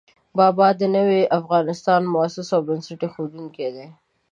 [0.37, 3.87] بابا د نوي افغانستان مؤسس او بنسټ اېښودونکی دی.